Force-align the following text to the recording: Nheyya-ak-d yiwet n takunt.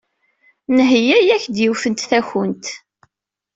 Nheyya-ak-d 0.75 1.55
yiwet 1.63 1.83
n 1.87 1.93
takunt. 2.07 2.65